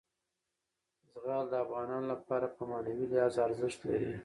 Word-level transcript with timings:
زغال 1.15 1.45
د 1.49 1.53
افغانانو 1.63 2.05
لپاره 2.13 2.45
په 2.55 2.61
معنوي 2.71 3.05
لحاظ 3.11 3.35
ارزښت 3.47 3.79
لري. 3.89 4.11